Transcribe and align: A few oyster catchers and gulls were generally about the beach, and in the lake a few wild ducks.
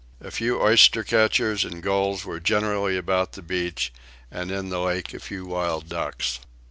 A 0.19 0.31
few 0.31 0.59
oyster 0.59 1.03
catchers 1.03 1.63
and 1.63 1.83
gulls 1.83 2.25
were 2.25 2.39
generally 2.39 2.97
about 2.97 3.33
the 3.33 3.43
beach, 3.43 3.93
and 4.31 4.49
in 4.49 4.69
the 4.69 4.79
lake 4.79 5.13
a 5.13 5.19
few 5.19 5.45
wild 5.45 5.89
ducks. 5.89 6.39